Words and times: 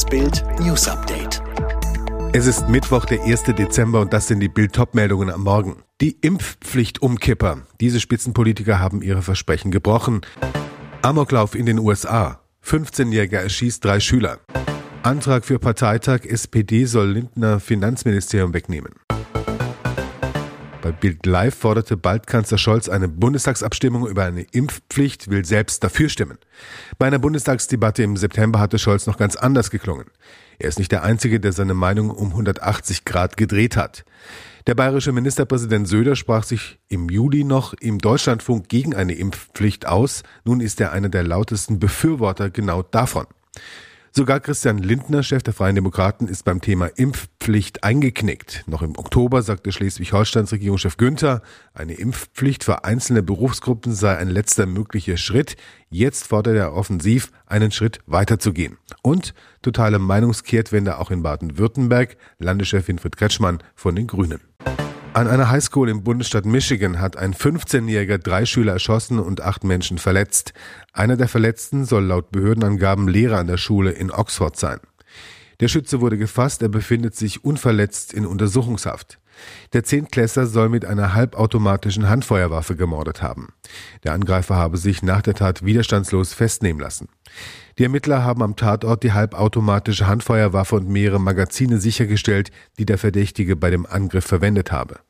Das 0.00 0.08
Bild 0.08 0.42
News 0.60 0.88
Update. 0.88 1.42
Es 2.32 2.46
ist 2.46 2.70
Mittwoch, 2.70 3.04
der 3.04 3.22
1. 3.22 3.42
Dezember 3.42 4.00
und 4.00 4.14
das 4.14 4.28
sind 4.28 4.40
die 4.40 4.48
Bild-Top-Meldungen 4.48 5.28
am 5.28 5.42
Morgen. 5.42 5.82
Die 6.00 6.16
Impfpflicht-Umkipper. 6.22 7.66
Diese 7.82 8.00
Spitzenpolitiker 8.00 8.78
haben 8.78 9.02
ihre 9.02 9.20
Versprechen 9.20 9.70
gebrochen. 9.70 10.22
Amoklauf 11.02 11.54
in 11.54 11.66
den 11.66 11.78
USA. 11.78 12.40
15-Jähriger 12.64 13.40
erschießt 13.40 13.84
drei 13.84 14.00
Schüler. 14.00 14.38
Antrag 15.02 15.44
für 15.44 15.58
Parteitag 15.58 16.24
SPD 16.24 16.86
soll 16.86 17.10
Lindner 17.10 17.60
Finanzministerium 17.60 18.54
wegnehmen. 18.54 18.94
Bei 20.82 20.92
Bild 20.92 21.26
Live 21.26 21.56
forderte 21.56 21.98
bald 21.98 22.26
Kanzler 22.26 22.56
Scholz 22.56 22.88
eine 22.88 23.06
Bundestagsabstimmung 23.06 24.06
über 24.06 24.24
eine 24.24 24.42
Impfpflicht, 24.42 25.28
will 25.28 25.44
selbst 25.44 25.84
dafür 25.84 26.08
stimmen. 26.08 26.38
Bei 26.98 27.06
einer 27.06 27.18
Bundestagsdebatte 27.18 28.02
im 28.02 28.16
September 28.16 28.60
hatte 28.60 28.78
Scholz 28.78 29.06
noch 29.06 29.18
ganz 29.18 29.36
anders 29.36 29.70
geklungen. 29.70 30.06
Er 30.58 30.68
ist 30.68 30.78
nicht 30.78 30.90
der 30.90 31.02
Einzige, 31.02 31.38
der 31.38 31.52
seine 31.52 31.74
Meinung 31.74 32.10
um 32.10 32.28
180 32.28 33.04
Grad 33.04 33.36
gedreht 33.36 33.76
hat. 33.76 34.04
Der 34.66 34.74
bayerische 34.74 35.12
Ministerpräsident 35.12 35.86
Söder 35.86 36.16
sprach 36.16 36.44
sich 36.44 36.78
im 36.88 37.10
Juli 37.10 37.44
noch 37.44 37.74
im 37.74 37.98
Deutschlandfunk 37.98 38.68
gegen 38.70 38.94
eine 38.94 39.14
Impfpflicht 39.14 39.86
aus. 39.86 40.22
Nun 40.44 40.60
ist 40.60 40.80
er 40.80 40.92
einer 40.92 41.10
der 41.10 41.24
lautesten 41.24 41.78
Befürworter 41.78 42.48
genau 42.48 42.82
davon. 42.82 43.26
Sogar 44.12 44.40
Christian 44.40 44.78
Lindner, 44.78 45.22
Chef 45.22 45.44
der 45.44 45.54
Freien 45.54 45.76
Demokraten, 45.76 46.26
ist 46.26 46.44
beim 46.44 46.60
Thema 46.60 46.86
Impfpflicht 46.86 47.84
eingeknickt. 47.84 48.64
Noch 48.66 48.82
im 48.82 48.98
Oktober 48.98 49.40
sagte 49.42 49.70
Schleswig-Holsteins 49.70 50.50
Regierungschef 50.50 50.96
Günther, 50.96 51.42
eine 51.74 51.94
Impfpflicht 51.94 52.64
für 52.64 52.82
einzelne 52.82 53.22
Berufsgruppen 53.22 53.94
sei 53.94 54.16
ein 54.16 54.28
letzter 54.28 54.66
möglicher 54.66 55.16
Schritt. 55.16 55.56
Jetzt 55.90 56.26
fordert 56.26 56.56
er 56.56 56.74
offensiv, 56.74 57.30
einen 57.46 57.70
Schritt 57.70 58.00
weiterzugehen. 58.06 58.78
Und 59.02 59.32
totale 59.62 60.00
Meinungskehrtwende 60.00 60.98
auch 60.98 61.12
in 61.12 61.22
Baden-Württemberg, 61.22 62.16
Landeschef 62.40 62.88
Winfried 62.88 63.16
Kretschmann 63.16 63.62
von 63.76 63.94
den 63.94 64.08
Grünen. 64.08 64.40
An 65.12 65.26
einer 65.26 65.50
Highschool 65.50 65.88
im 65.88 66.04
Bundesstaat 66.04 66.44
Michigan 66.44 67.00
hat 67.00 67.16
ein 67.16 67.34
15-Jähriger 67.34 68.18
drei 68.18 68.46
Schüler 68.46 68.74
erschossen 68.74 69.18
und 69.18 69.40
acht 69.40 69.64
Menschen 69.64 69.98
verletzt. 69.98 70.52
Einer 70.92 71.16
der 71.16 71.26
Verletzten 71.26 71.84
soll 71.84 72.04
laut 72.04 72.30
Behördenangaben 72.30 73.08
Lehrer 73.08 73.38
an 73.38 73.48
der 73.48 73.56
Schule 73.56 73.90
in 73.90 74.12
Oxford 74.12 74.56
sein. 74.56 74.78
Der 75.58 75.66
Schütze 75.66 76.00
wurde 76.00 76.16
gefasst, 76.16 76.62
er 76.62 76.68
befindet 76.68 77.16
sich 77.16 77.44
unverletzt 77.44 78.14
in 78.14 78.24
Untersuchungshaft. 78.24 79.19
Der 79.72 79.84
Zehntklässler 79.84 80.46
soll 80.46 80.68
mit 80.68 80.84
einer 80.84 81.14
halbautomatischen 81.14 82.08
Handfeuerwaffe 82.08 82.76
gemordet 82.76 83.22
haben. 83.22 83.48
Der 84.04 84.12
Angreifer 84.12 84.56
habe 84.56 84.76
sich 84.76 85.02
nach 85.02 85.22
der 85.22 85.34
Tat 85.34 85.64
widerstandslos 85.64 86.32
festnehmen 86.32 86.80
lassen. 86.80 87.08
Die 87.78 87.84
Ermittler 87.84 88.24
haben 88.24 88.42
am 88.42 88.56
Tatort 88.56 89.02
die 89.02 89.12
halbautomatische 89.12 90.06
Handfeuerwaffe 90.06 90.76
und 90.76 90.88
mehrere 90.88 91.20
Magazine 91.20 91.80
sichergestellt, 91.80 92.50
die 92.78 92.86
der 92.86 92.98
Verdächtige 92.98 93.56
bei 93.56 93.70
dem 93.70 93.86
Angriff 93.86 94.26
verwendet 94.26 94.72
habe. 94.72 95.00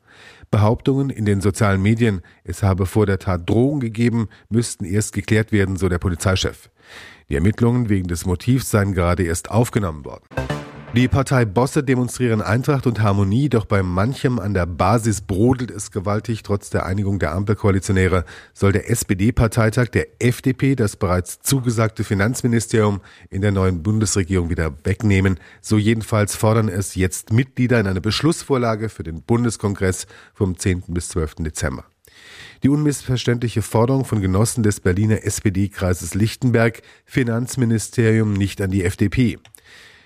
Behauptungen 0.51 1.09
in 1.09 1.25
den 1.25 1.41
sozialen 1.41 1.81
Medien, 1.81 2.21
es 2.43 2.61
habe 2.61 2.85
vor 2.85 3.05
der 3.05 3.19
Tat 3.19 3.49
Drohungen 3.49 3.79
gegeben, 3.79 4.27
müssten 4.49 4.85
erst 4.85 5.13
geklärt 5.13 5.51
werden, 5.51 5.77
so 5.77 5.89
der 5.89 5.99
Polizeichef. 5.99 6.69
Die 7.29 7.35
Ermittlungen 7.35 7.89
wegen 7.89 8.07
des 8.07 8.25
Motivs 8.25 8.69
seien 8.69 8.93
gerade 8.93 9.23
erst 9.23 9.49
aufgenommen 9.49 10.03
worden. 10.03 10.25
Die 10.93 11.07
Parteibosse 11.07 11.85
demonstrieren 11.85 12.41
Eintracht 12.41 12.85
und 12.85 12.99
Harmonie, 12.99 13.47
doch 13.47 13.63
bei 13.63 13.81
manchem 13.81 14.39
an 14.39 14.53
der 14.53 14.65
Basis 14.65 15.21
brodelt 15.21 15.71
es 15.71 15.89
gewaltig. 15.89 16.43
Trotz 16.43 16.69
der 16.69 16.85
Einigung 16.85 17.17
der 17.17 17.31
Ampelkoalitionäre 17.31 18.25
soll 18.53 18.73
der 18.73 18.89
SPD-Parteitag 18.89 19.87
der 19.87 20.07
FDP 20.21 20.75
das 20.75 20.97
bereits 20.97 21.39
zugesagte 21.39 22.03
Finanzministerium 22.03 22.99
in 23.29 23.41
der 23.41 23.53
neuen 23.53 23.83
Bundesregierung 23.83 24.49
wieder 24.49 24.73
wegnehmen. 24.83 25.39
So 25.61 25.77
jedenfalls 25.77 26.35
fordern 26.35 26.67
es 26.67 26.95
jetzt 26.95 27.31
Mitglieder 27.31 27.79
in 27.79 27.87
einer 27.87 28.01
Beschlussvorlage 28.01 28.89
für 28.89 29.03
den 29.03 29.21
Bundeskongress 29.21 30.07
vom 30.33 30.57
10. 30.57 30.83
bis 30.89 31.07
12. 31.07 31.35
Dezember. 31.35 31.85
Die 32.63 32.69
unmissverständliche 32.69 33.61
Forderung 33.61 34.03
von 34.03 34.19
Genossen 34.19 34.61
des 34.61 34.81
Berliner 34.81 35.23
SPD-Kreises 35.23 36.15
Lichtenberg, 36.15 36.81
Finanzministerium 37.05 38.33
nicht 38.33 38.59
an 38.59 38.71
die 38.71 38.83
FDP. 38.83 39.39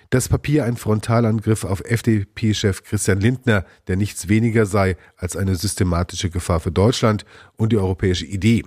Das 0.09 0.29
Papier 0.29 0.65
ein 0.65 0.77
Frontalangriff 0.77 1.63
auf 1.63 1.81
FDP-Chef 1.81 2.83
Christian 2.83 3.19
Lindner, 3.19 3.65
der 3.87 3.97
nichts 3.97 4.29
weniger 4.29 4.65
sei 4.65 4.97
als 5.17 5.35
eine 5.35 5.55
systematische 5.55 6.29
Gefahr 6.29 6.59
für 6.59 6.71
Deutschland 6.71 7.25
und 7.57 7.71
die 7.71 7.77
europäische 7.77 8.25
Idee. 8.25 8.63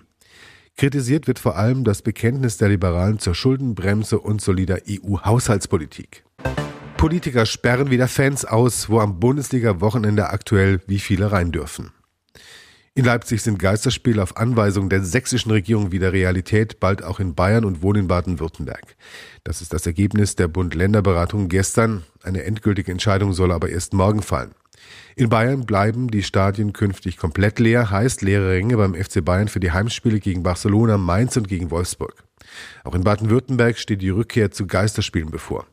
Kritisiert 0.76 1.26
wird 1.26 1.38
vor 1.38 1.56
allem 1.56 1.84
das 1.84 2.02
Bekenntnis 2.02 2.56
der 2.56 2.68
Liberalen 2.68 3.18
zur 3.18 3.34
Schuldenbremse 3.34 4.18
und 4.18 4.40
solider 4.40 4.78
EU-Haushaltspolitik. 4.88 6.24
Politiker 6.96 7.46
sperren 7.46 7.90
wieder 7.90 8.08
Fans 8.08 8.44
aus, 8.44 8.88
wo 8.88 9.00
am 9.00 9.20
Bundesliga-Wochenende 9.20 10.30
aktuell 10.30 10.80
wie 10.86 10.98
viele 10.98 11.30
rein 11.30 11.52
dürfen. 11.52 11.92
In 12.98 13.04
Leipzig 13.04 13.42
sind 13.42 13.60
Geisterspiele 13.60 14.20
auf 14.20 14.36
Anweisung 14.38 14.88
der 14.88 15.04
sächsischen 15.04 15.52
Regierung 15.52 15.92
wieder 15.92 16.12
Realität, 16.12 16.80
bald 16.80 17.04
auch 17.04 17.20
in 17.20 17.36
Bayern 17.36 17.64
und 17.64 17.80
wohl 17.80 17.96
in 17.96 18.08
Baden-Württemberg. 18.08 18.96
Das 19.44 19.62
ist 19.62 19.72
das 19.72 19.86
Ergebnis 19.86 20.34
der 20.34 20.48
Bund-Länder-Beratung 20.48 21.48
gestern. 21.48 22.02
Eine 22.24 22.42
endgültige 22.42 22.90
Entscheidung 22.90 23.34
soll 23.34 23.52
aber 23.52 23.68
erst 23.68 23.92
morgen 23.92 24.20
fallen. 24.20 24.50
In 25.14 25.28
Bayern 25.28 25.64
bleiben 25.64 26.08
die 26.08 26.24
Stadien 26.24 26.72
künftig 26.72 27.18
komplett 27.18 27.60
leer, 27.60 27.88
heißt 27.88 28.22
leere 28.22 28.50
Ränge 28.50 28.76
beim 28.76 28.96
FC 28.96 29.24
Bayern 29.24 29.46
für 29.46 29.60
die 29.60 29.70
Heimspiele 29.70 30.18
gegen 30.18 30.42
Barcelona, 30.42 30.98
Mainz 30.98 31.36
und 31.36 31.46
gegen 31.46 31.70
Wolfsburg. 31.70 32.24
Auch 32.82 32.96
in 32.96 33.04
Baden-Württemberg 33.04 33.78
steht 33.78 34.02
die 34.02 34.10
Rückkehr 34.10 34.50
zu 34.50 34.66
Geisterspielen 34.66 35.30
bevor. 35.30 35.68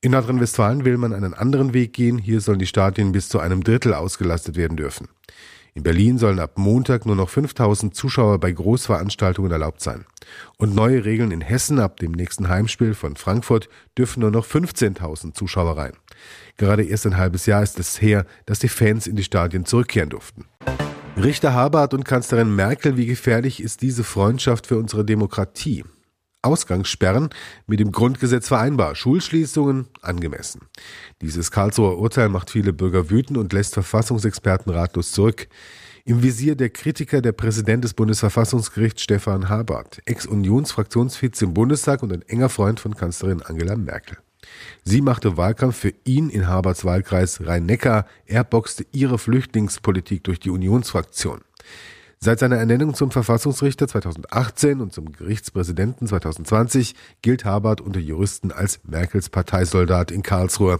In 0.00 0.12
Nordrhein-Westfalen 0.12 0.86
will 0.86 0.96
man 0.96 1.12
einen 1.12 1.34
anderen 1.34 1.74
Weg 1.74 1.92
gehen. 1.92 2.16
Hier 2.16 2.40
sollen 2.40 2.58
die 2.58 2.66
Stadien 2.66 3.12
bis 3.12 3.28
zu 3.28 3.38
einem 3.38 3.62
Drittel 3.62 3.92
ausgelastet 3.92 4.56
werden 4.56 4.78
dürfen. 4.78 5.08
In 5.74 5.84
Berlin 5.84 6.18
sollen 6.18 6.38
ab 6.38 6.58
Montag 6.58 7.06
nur 7.06 7.16
noch 7.16 7.30
5000 7.30 7.94
Zuschauer 7.94 8.38
bei 8.38 8.52
Großveranstaltungen 8.52 9.50
erlaubt 9.50 9.80
sein. 9.80 10.04
Und 10.58 10.74
neue 10.74 11.06
Regeln 11.06 11.30
in 11.30 11.40
Hessen 11.40 11.78
ab 11.78 11.96
dem 11.96 12.12
nächsten 12.12 12.50
Heimspiel 12.50 12.92
von 12.92 13.16
Frankfurt 13.16 13.70
dürfen 13.96 14.20
nur 14.20 14.30
noch 14.30 14.46
15.000 14.46 15.32
Zuschauer 15.32 15.78
rein. 15.78 15.92
Gerade 16.58 16.84
erst 16.84 17.06
ein 17.06 17.16
halbes 17.16 17.46
Jahr 17.46 17.62
ist 17.62 17.78
es 17.78 18.02
her, 18.02 18.26
dass 18.44 18.58
die 18.58 18.68
Fans 18.68 19.06
in 19.06 19.16
die 19.16 19.24
Stadien 19.24 19.64
zurückkehren 19.64 20.10
durften. 20.10 20.44
Richter 21.16 21.54
Habart 21.54 21.94
und 21.94 22.04
Kanzlerin 22.04 22.54
Merkel, 22.54 22.98
wie 22.98 23.06
gefährlich 23.06 23.62
ist 23.62 23.80
diese 23.80 24.04
Freundschaft 24.04 24.66
für 24.66 24.76
unsere 24.76 25.06
Demokratie? 25.06 25.84
Ausgangssperren 26.42 27.30
mit 27.66 27.80
dem 27.80 27.92
Grundgesetz 27.92 28.48
vereinbar, 28.48 28.94
Schulschließungen 28.94 29.86
angemessen. 30.00 30.62
Dieses 31.20 31.50
Karlsruher 31.50 31.98
Urteil 31.98 32.28
macht 32.28 32.50
viele 32.50 32.72
Bürger 32.72 33.10
wütend 33.10 33.38
und 33.38 33.52
lässt 33.52 33.74
Verfassungsexperten 33.74 34.72
ratlos 34.72 35.12
zurück. 35.12 35.48
Im 36.04 36.24
Visier 36.24 36.56
der 36.56 36.70
Kritiker 36.70 37.22
der 37.22 37.30
Präsident 37.30 37.84
des 37.84 37.94
Bundesverfassungsgerichts 37.94 39.02
Stefan 39.02 39.48
Habart, 39.48 40.02
Ex-Unionsfraktionsvize 40.04 41.44
im 41.44 41.54
Bundestag 41.54 42.02
und 42.02 42.12
ein 42.12 42.22
enger 42.22 42.48
Freund 42.48 42.80
von 42.80 42.96
Kanzlerin 42.96 43.40
Angela 43.42 43.76
Merkel. 43.76 44.18
Sie 44.82 45.00
machte 45.00 45.36
Wahlkampf 45.36 45.76
für 45.76 45.94
ihn 46.04 46.28
in 46.28 46.48
Haberts 46.48 46.84
Wahlkreis 46.84 47.46
Rhein-Neckar. 47.46 48.06
Er 48.26 48.42
boxte 48.42 48.84
ihre 48.90 49.18
Flüchtlingspolitik 49.18 50.24
durch 50.24 50.40
die 50.40 50.50
Unionsfraktion. 50.50 51.42
Seit 52.24 52.38
seiner 52.38 52.56
Ernennung 52.56 52.94
zum 52.94 53.10
Verfassungsrichter 53.10 53.88
2018 53.88 54.80
und 54.80 54.92
zum 54.92 55.10
Gerichtspräsidenten 55.10 56.06
2020 56.06 56.94
gilt 57.20 57.44
Habart 57.44 57.80
unter 57.80 57.98
Juristen 57.98 58.52
als 58.52 58.78
Merkels 58.84 59.28
Parteisoldat 59.28 60.12
in 60.12 60.22
Karlsruhe. 60.22 60.78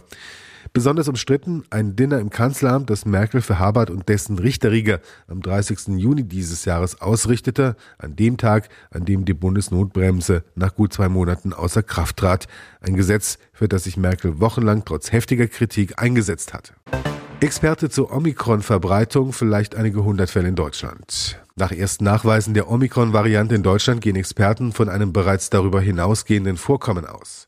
Besonders 0.71 1.09
umstritten 1.09 1.65
ein 1.69 1.97
Dinner 1.97 2.19
im 2.19 2.29
Kanzleramt, 2.29 2.89
das 2.89 3.03
Merkel 3.03 3.41
für 3.41 3.59
Habart 3.59 3.89
und 3.89 4.07
dessen 4.07 4.39
Richterriege 4.39 5.01
am 5.27 5.41
30. 5.41 5.97
Juni 5.97 6.23
dieses 6.23 6.63
Jahres 6.63 7.01
ausrichtete, 7.01 7.75
an 7.97 8.15
dem 8.15 8.37
Tag, 8.37 8.69
an 8.91 9.03
dem 9.03 9.25
die 9.25 9.33
Bundesnotbremse 9.33 10.45
nach 10.55 10.73
gut 10.75 10.93
zwei 10.93 11.09
Monaten 11.09 11.51
außer 11.51 11.83
Kraft 11.83 12.15
trat. 12.15 12.47
Ein 12.79 12.95
Gesetz, 12.95 13.37
für 13.51 13.67
das 13.67 13.83
sich 13.83 13.97
Merkel 13.97 14.39
wochenlang 14.39 14.85
trotz 14.85 15.11
heftiger 15.11 15.47
Kritik 15.47 16.01
eingesetzt 16.01 16.53
hatte. 16.53 16.71
Experte 17.43 17.89
zur 17.89 18.09
Omikron-Verbreitung, 18.13 19.33
vielleicht 19.33 19.75
einige 19.75 20.05
hundert 20.05 20.29
Fälle 20.29 20.47
in 20.47 20.55
Deutschland. 20.55 21.42
Nach 21.55 21.71
ersten 21.71 22.05
Nachweisen 22.05 22.55
der 22.55 22.67
Omikron-Variante 22.67 23.53
in 23.53 23.61
Deutschland 23.61 24.01
gehen 24.01 24.15
Experten 24.15 24.71
von 24.71 24.89
einem 24.89 25.13
bereits 25.13 25.51
darüber 25.51 25.81
hinausgehenden 25.81 26.57
Vorkommen 26.57 27.05
aus. 27.05 27.47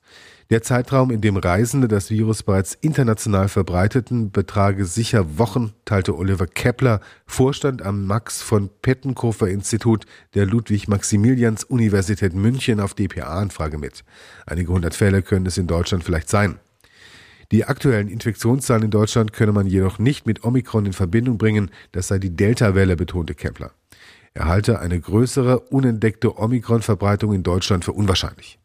Der 0.52 0.62
Zeitraum, 0.62 1.10
in 1.10 1.22
dem 1.22 1.38
Reisende 1.38 1.88
das 1.88 2.12
Virus 2.12 2.44
bereits 2.44 2.76
international 2.76 3.48
verbreiteten, 3.48 4.30
betrage 4.30 4.86
sicher 4.86 5.40
Wochen, 5.40 5.74
teilte 5.86 6.16
Oliver 6.16 6.46
Kepler, 6.46 7.00
Vorstand 7.26 7.82
am 7.82 8.06
Max 8.06 8.44
von 8.44 8.70
Pettenkofer 8.84 9.48
Institut 9.48 10.06
der 10.36 10.46
Ludwig-Maximilians-Universität 10.46 12.36
München 12.36 12.80
auf 12.80 12.94
DPA-Anfrage 12.94 13.80
mit. 13.80 14.04
Einige 14.46 14.72
hundert 14.72 14.94
Fälle 14.94 15.24
können 15.24 15.48
es 15.48 15.58
in 15.58 15.66
Deutschland 15.66 16.04
vielleicht 16.04 16.30
sein. 16.30 16.60
Die 17.52 17.66
aktuellen 17.66 18.08
Infektionszahlen 18.08 18.84
in 18.84 18.92
Deutschland 18.92 19.34
könne 19.34 19.52
man 19.52 19.68
jedoch 19.68 20.00
nicht 20.00 20.26
mit 20.26 20.44
Omikron 20.44 20.86
in 20.86 20.94
Verbindung 20.94 21.38
bringen, 21.38 21.72
das 21.92 22.08
sei 22.08 22.20
die 22.20 22.36
Delta-Welle, 22.36 22.96
betonte 22.96 23.36
Kepler. 23.36 23.72
Er 24.34 24.46
halte 24.46 24.80
eine 24.80 25.00
größere, 25.00 25.60
unentdeckte 25.60 26.38
Omikron-Verbreitung 26.38 27.34
in 27.34 27.44
Deutschland 27.44 27.86
für 27.86 27.94
unwahrscheinlich. 27.94 28.60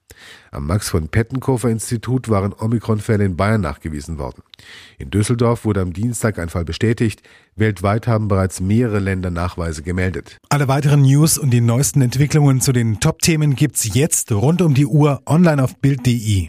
Am 0.50 0.66
Max 0.66 0.88
von 0.90 1.08
Pettenkofer 1.08 1.70
Institut 1.70 2.28
waren 2.28 2.52
Omikron-Fälle 2.52 3.24
in 3.24 3.36
Bayern 3.36 3.60
nachgewiesen 3.60 4.18
worden. 4.18 4.42
In 4.98 5.10
Düsseldorf 5.10 5.64
wurde 5.64 5.80
am 5.80 5.92
Dienstag 5.92 6.38
ein 6.38 6.48
Fall 6.48 6.64
bestätigt. 6.64 7.22
Weltweit 7.56 8.06
haben 8.06 8.28
bereits 8.28 8.60
mehrere 8.60 8.98
Länder 8.98 9.30
Nachweise 9.30 9.82
gemeldet. 9.82 10.38
Alle 10.48 10.68
weiteren 10.68 11.02
News 11.02 11.38
und 11.38 11.50
die 11.50 11.60
neuesten 11.60 12.02
Entwicklungen 12.02 12.60
zu 12.60 12.72
den 12.72 13.00
Top-Themen 13.00 13.54
gibt's 13.54 13.94
jetzt 13.94 14.32
rund 14.32 14.62
um 14.62 14.74
die 14.74 14.86
Uhr 14.86 15.22
online 15.26 15.62
auf 15.62 15.76
Bild.de. 15.76 16.48